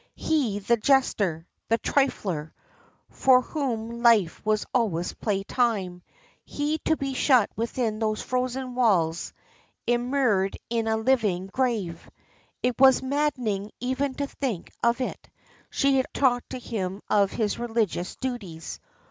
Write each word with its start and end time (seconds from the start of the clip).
He 0.15 0.57
the 0.57 0.77
jester, 0.77 1.45
the 1.67 1.77
trifler, 1.77 2.53
for 3.11 3.41
whom 3.43 4.01
life 4.01 4.43
was 4.43 4.65
always 4.73 5.13
play 5.13 5.43
time, 5.43 6.01
he 6.43 6.79
to 6.85 6.97
be 6.97 7.13
shut 7.13 7.51
within 7.55 7.99
those 7.99 8.23
frozen 8.23 8.73
walls, 8.73 9.31
immured 9.85 10.57
in 10.71 10.87
a 10.87 10.97
living 10.97 11.45
grave! 11.45 12.09
It 12.63 12.79
was 12.81 13.03
maddening 13.03 13.69
even 13.79 14.15
to 14.15 14.25
think 14.25 14.71
of 14.81 15.01
it. 15.01 15.29
She 15.69 15.97
had 15.97 16.07
talked 16.15 16.49
to 16.49 16.57
him 16.59 17.03
of 17.07 17.29
his 17.29 17.59
religious 17.59 18.15
duties. 18.15 18.79